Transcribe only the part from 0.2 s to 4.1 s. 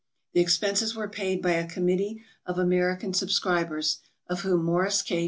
The expenses were paid by a committee of American subscribers,